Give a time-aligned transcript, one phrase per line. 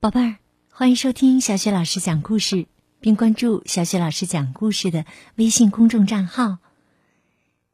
[0.00, 0.36] 宝贝儿，
[0.70, 2.68] 欢迎收听小雪老师讲故事，
[3.00, 5.04] 并关注小雪老师讲故事的
[5.34, 6.58] 微信公众账号。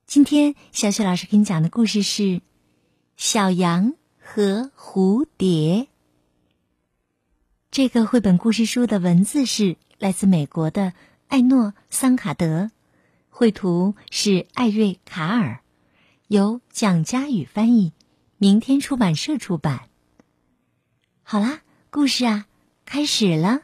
[0.06, 2.22] 今天，小雪老师给你讲的故事是
[3.18, 5.80] 《小羊和蝴蝶》。
[7.70, 10.94] 这个绘本故事书的文字是来自美国的
[11.28, 12.70] 艾诺·桑卡德，
[13.28, 15.60] 绘图是艾瑞·卡尔，
[16.28, 17.92] 由蒋佳宇翻译，
[18.38, 19.90] 明天出版社出版。
[21.22, 21.60] 好啦。
[21.94, 22.46] 故事啊，
[22.84, 23.62] 开始了。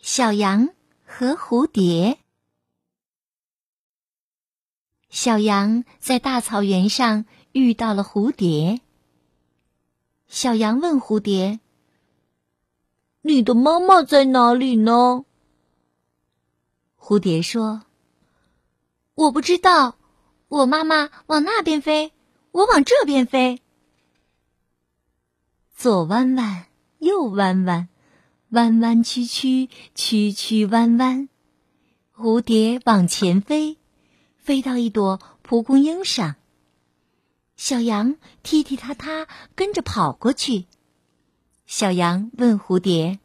[0.00, 0.70] 小羊
[1.06, 2.18] 和蝴蝶。
[5.10, 8.80] 小羊在大草原上遇到了蝴蝶。
[10.26, 11.60] 小羊问蝴蝶
[13.22, 15.24] ：“你的妈妈在哪里呢？”
[16.98, 17.82] 蝴蝶说
[19.14, 19.96] ：“我不知道，
[20.48, 22.12] 我妈妈往那边飞，
[22.50, 23.62] 我往这边飞。”
[25.74, 26.66] 左弯弯，
[26.98, 27.88] 右弯弯，
[28.50, 31.28] 弯弯曲曲，曲曲弯弯。
[32.14, 33.78] 蝴蝶往前飞，
[34.36, 36.36] 飞到一朵蒲公英上。
[37.56, 40.66] 小羊踢踢踏踏跟着跑过去。
[41.66, 43.18] 小羊问蝴蝶：“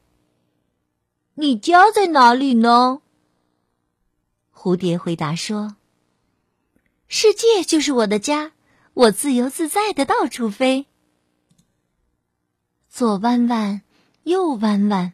[1.35, 3.01] 你家在哪里呢？”
[4.51, 5.75] 蝴蝶回答说
[7.07, 8.53] ：“世界就是我的家，
[8.93, 10.87] 我自由自在的到处飞。”
[12.89, 13.81] 左弯弯，
[14.23, 15.13] 右弯弯，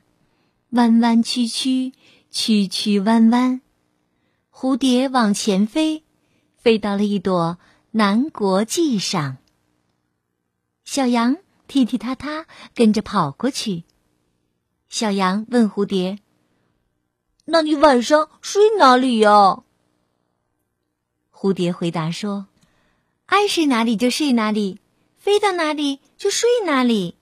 [0.70, 1.92] 弯弯曲曲，
[2.32, 3.62] 曲曲弯弯。
[4.52, 6.04] 蝴蝶往前飞，
[6.56, 7.58] 飞到了一朵
[7.92, 9.38] 南国际上。
[10.86, 13.84] 小羊踢踢踏踏跟着跑过去。
[14.88, 16.20] 小羊问蝴蝶
[17.46, 19.64] ：“那你晚上睡哪里呀？”
[21.34, 22.46] 蝴蝶回答说
[23.26, 24.80] ：“爱睡哪里就睡哪里，
[25.18, 27.18] 飞到哪里就睡哪里。”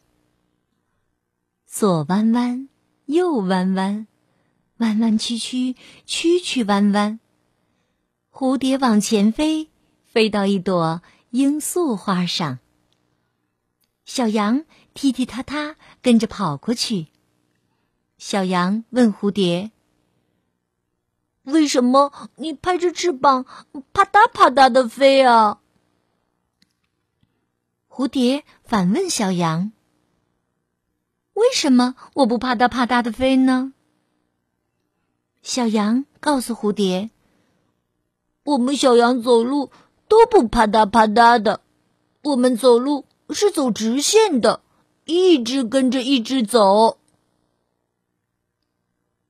[1.71, 2.67] 左弯弯，
[3.05, 4.05] 右弯弯，
[4.79, 7.21] 弯弯曲曲，曲曲弯弯。
[8.29, 9.69] 蝴蝶往前飞，
[10.05, 12.59] 飞到一朵罂粟花上。
[14.03, 17.07] 小羊踢踢踏踏跟着跑过去。
[18.17, 19.71] 小羊问蝴蝶
[21.43, 23.45] ：“为什么你拍着翅膀
[23.93, 25.61] 啪嗒啪嗒的飞啊？”
[27.87, 29.71] 蝴蝶反问小羊。
[31.33, 33.73] 为什么我不啪嗒啪嗒的飞呢？
[35.41, 37.09] 小羊告诉蝴蝶
[38.43, 39.71] ：“我们小羊走路
[40.07, 41.61] 都不啪嗒啪嗒的，
[42.21, 44.61] 我们走路是走直线的，
[45.05, 46.99] 一直跟着一直走。”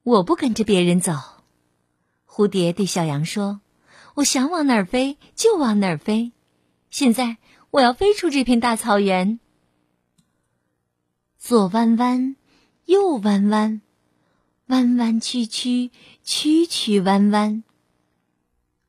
[0.04, 1.14] 我不跟着别人走。
[2.28, 3.62] 蝴蝶对小羊说
[4.16, 6.32] ：“我想往哪儿飞就往哪儿飞。
[6.90, 7.38] 现在
[7.70, 9.40] 我要飞出这片大草原。”
[11.44, 12.36] 左弯弯，
[12.86, 13.82] 右弯弯，
[14.68, 15.90] 弯弯曲曲，
[16.24, 17.64] 曲曲弯弯。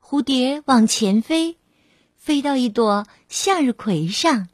[0.03, 1.57] 蝴蝶往前飞，
[2.15, 4.49] 飞到一朵向日葵上。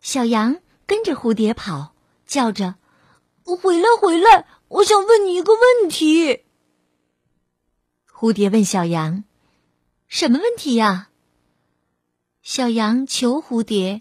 [0.00, 1.94] 小羊跟着蝴蝶跑，
[2.26, 2.76] 叫着
[3.44, 4.46] ：“回来，回来！
[4.68, 6.44] 我想问你一个问题。”
[8.10, 9.24] 蝴蝶问小羊
[10.08, 11.10] ：“什么问题呀？”
[12.40, 14.00] 小羊求蝴蝶。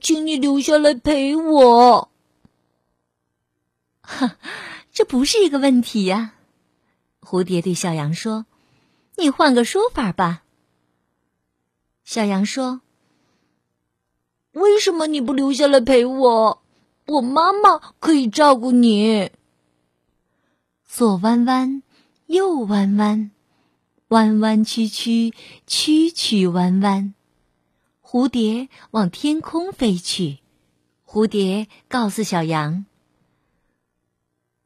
[0.00, 2.10] 请你留下来陪我。
[4.00, 4.36] 哈，
[4.92, 6.34] 这不是一个问题呀。
[7.20, 8.46] 蝴蝶对小羊说
[9.16, 10.42] ：“你换个说法吧。”
[12.04, 12.80] 小羊说
[14.52, 16.62] ：“为什么你不留下来陪我？
[17.06, 19.30] 我妈妈可以照顾你。”
[20.84, 21.82] 左弯弯，
[22.26, 23.30] 右弯弯，
[24.08, 25.32] 弯弯曲曲，
[25.66, 27.14] 曲曲弯弯。
[28.02, 30.40] 蝴蝶往天空飞去，
[31.06, 32.84] 蝴蝶告诉小羊：“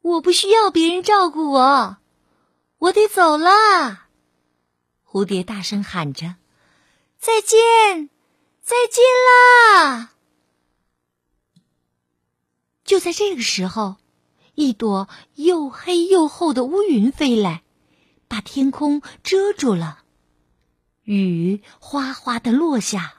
[0.01, 1.97] 我不需要别人照顾我，
[2.79, 4.07] 我得走了。”
[5.05, 6.35] 蝴蝶大声喊着
[7.17, 8.09] ：“再见，
[8.61, 9.03] 再见
[9.85, 10.13] 啦！”
[12.83, 13.97] 就在这个时候，
[14.55, 17.63] 一朵又黑又厚的乌云飞来，
[18.27, 20.03] 把天空遮住了，
[21.03, 23.16] 雨哗哗的落下。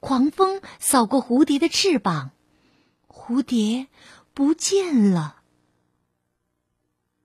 [0.00, 2.30] 狂风扫过蝴蝶的翅膀，
[3.08, 3.88] 蝴蝶
[4.32, 5.42] 不见了。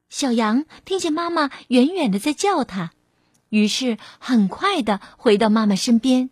[0.10, 2.92] 小羊听见妈妈远远的在叫它，
[3.50, 6.30] 于是很快的回到妈妈身边。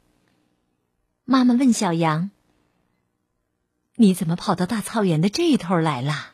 [1.25, 2.31] 妈妈问小羊
[3.95, 6.33] ：“你怎么跑到大草原的这头来了？”“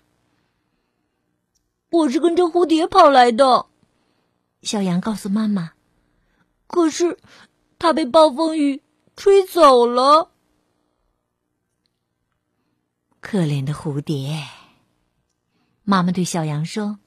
[1.91, 3.67] 我是跟着蝴蝶跑来的。”
[4.63, 5.73] 小羊告诉妈妈。
[6.67, 7.17] “可是，
[7.77, 8.81] 它被暴风雨。”
[9.17, 10.31] 吹走了。
[13.19, 14.47] 可怜的蝴蝶。
[15.83, 16.99] 妈妈对小羊说：“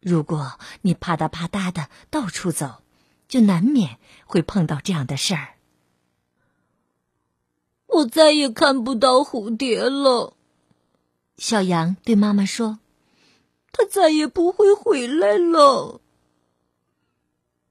[0.00, 2.82] 如果你啪嗒啪嗒的到处走，
[3.28, 5.54] 就难免会碰到这样的事儿。”
[7.86, 10.36] 我再也看不到蝴蝶了。
[11.36, 12.80] 小羊对妈妈说
[13.70, 16.00] ：“它再也不会回来了。”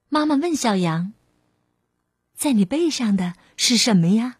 [0.08, 1.12] 妈妈问小羊
[2.42, 4.38] ：“在你背上的是什么呀？”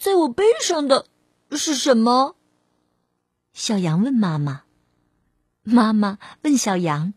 [0.00, 1.08] 在我背上的
[1.50, 2.36] 是什么？
[3.52, 4.62] 小羊问妈妈。
[5.64, 7.12] 妈妈问小羊：“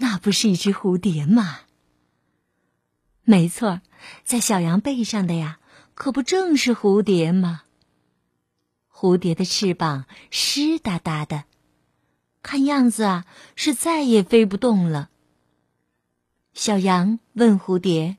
[0.00, 1.60] 那不是一只蝴蝶吗？”
[3.22, 3.82] 没错，
[4.24, 5.60] 在小羊背上的呀，
[5.94, 7.64] 可不正是蝴蝶吗？
[8.90, 11.44] 蝴蝶的翅膀湿哒哒的，
[12.42, 13.26] 看样子啊，
[13.56, 15.10] 是再也飞不动了。
[16.58, 18.16] 小羊问蝴蝶。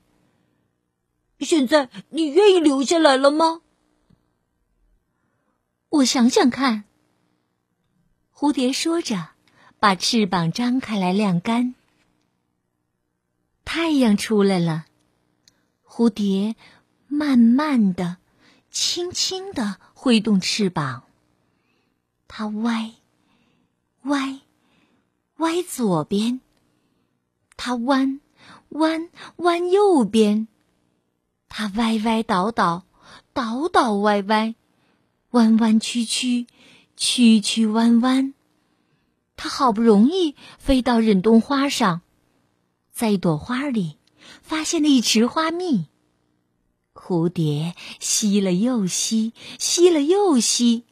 [1.40, 3.60] 现在你愿意留下来了吗？
[5.90, 6.84] 我想想看。
[8.34, 9.32] 蝴蝶说着，
[9.78, 11.74] 把翅膀张开来晾干。
[13.66, 14.86] 太阳出来了，
[15.86, 16.56] 蝴蝶
[17.08, 18.16] 慢慢的、
[18.70, 21.04] 轻轻的挥动翅膀。
[22.26, 22.92] 它歪、
[24.04, 24.40] 歪、
[25.36, 26.40] 歪左边，
[27.58, 28.18] 它弯、
[28.70, 30.48] 弯、弯右边。
[31.48, 32.86] 它歪歪倒倒，
[33.32, 34.54] 倒倒歪歪，
[35.30, 36.46] 弯弯曲曲，
[36.96, 38.34] 曲曲弯弯。
[39.36, 42.02] 它好不容易飞到忍冬花上，
[42.92, 43.96] 在一朵花里
[44.42, 45.86] 发现了一池花蜜。
[46.92, 50.84] 蝴蝶吸了又吸，吸了又吸，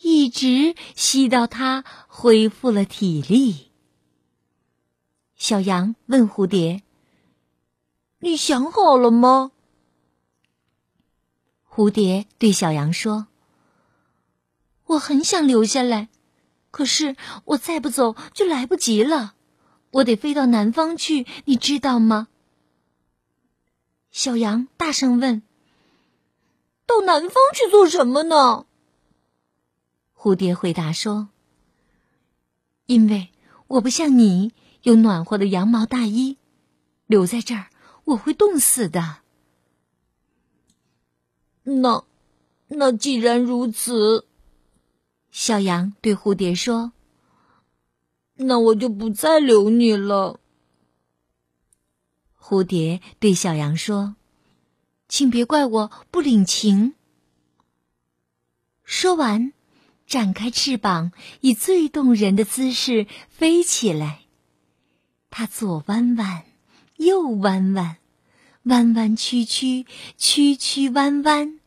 [0.00, 3.70] 一直吸到它恢复了体力。
[5.36, 6.82] 小羊问蝴蝶
[8.26, 9.52] ：“你想好了吗？”
[11.70, 13.28] 蝴蝶对小羊说
[14.86, 16.08] ：“我很想留下来，
[16.72, 19.34] 可是我再不走就来不及了。
[19.92, 22.26] 我得飞到南方去，你知道吗？”
[24.10, 25.42] 小羊大声问
[26.84, 28.66] ：“到南方去做什么呢？”
[30.18, 31.28] 蝴蝶回答说
[32.86, 33.28] ：“因为
[33.68, 34.52] 我不像你
[34.82, 36.38] 有暖和的羊毛大衣，
[37.06, 37.66] 留在这儿
[38.06, 39.18] 我会冻死的。”
[41.62, 42.04] 那，
[42.68, 44.26] 那既然如此，
[45.30, 46.92] 小羊对蝴蝶说
[48.36, 50.40] ：“那我就不再留你了。”
[52.40, 54.14] 蝴蝶对小羊说
[55.08, 56.94] ：“请别怪我不领情。”
[58.84, 59.52] 说完，
[60.06, 61.10] 展开翅膀，
[61.40, 64.20] 以最动人的姿势飞起来。
[65.28, 66.44] 它左弯弯，
[66.96, 67.98] 又弯弯。
[68.64, 71.60] 弯弯曲曲，曲曲弯弯，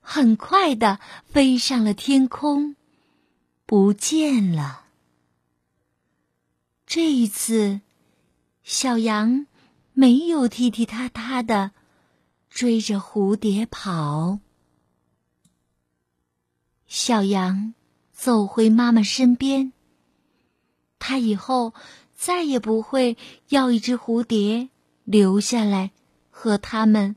[0.00, 2.74] 很快的飞上了天空，
[3.64, 4.86] 不见了。
[6.84, 7.82] 这一次，
[8.64, 9.46] 小羊
[9.92, 11.70] 没有踢踢踏踏的
[12.50, 14.40] 追着蝴蝶跑。
[16.88, 17.74] 小羊
[18.12, 19.72] 走回妈妈身边，
[20.98, 21.74] 它以后
[22.18, 23.16] 再也不会
[23.48, 24.68] 要一只蝴蝶
[25.04, 25.92] 留下来。
[26.40, 27.16] 和他们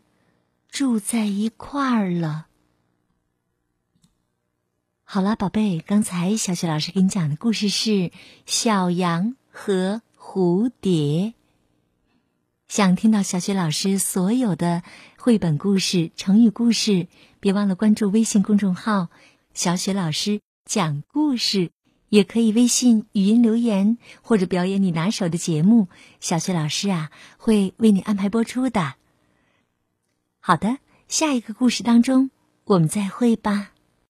[0.67, 2.47] 住在一块儿了。
[5.03, 7.89] 好了，宝贝，刚才小雪老师给你讲的故事是
[8.47, 10.89] 《小羊和蝴蝶》。
[12.67, 14.81] 想听到小雪老师所有的
[15.19, 17.07] 绘本故事、成语故事，
[17.39, 19.09] 别忘了关注微信公众号
[19.53, 21.69] “小雪老师讲故事”，
[22.11, 25.87] 也可以微信语音留言或者表演你拿手的节目，
[26.19, 28.95] 小雪老师啊会为你安排播出的。
[30.41, 32.29] 好的，下一个故事当中，
[32.65, 33.70] 我们再会吧。